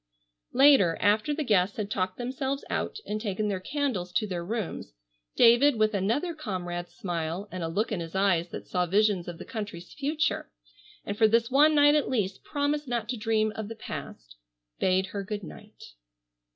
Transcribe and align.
Later, 0.53 0.97
after 0.99 1.31
the 1.31 1.43
guests 1.43 1.77
had 1.77 1.91
talked 1.91 2.17
themselves 2.17 2.65
out 2.71 2.97
and 3.05 3.21
taken 3.21 3.49
their 3.49 3.59
candles 3.59 4.11
to 4.13 4.25
their 4.25 4.43
rooms, 4.43 4.93
David 5.35 5.75
with 5.75 5.93
another 5.93 6.33
comrade's 6.33 6.91
smile, 6.95 7.47
and 7.51 7.61
a 7.61 7.67
look 7.67 7.91
in 7.91 7.99
his 7.99 8.15
eyes 8.15 8.49
that 8.49 8.65
saw 8.67 8.87
visions 8.87 9.27
of 9.27 9.37
the 9.37 9.45
country's 9.45 9.93
future, 9.93 10.49
and 11.05 11.15
for 11.15 11.27
this 11.27 11.51
one 11.51 11.75
night 11.75 11.93
at 11.93 12.09
least 12.09 12.43
promised 12.43 12.87
not 12.87 13.09
to 13.09 13.15
dream 13.15 13.51
of 13.55 13.67
the 13.67 13.75
past, 13.75 14.37
bade 14.79 15.05
her 15.13 15.23
good 15.23 15.43
night. 15.43 15.93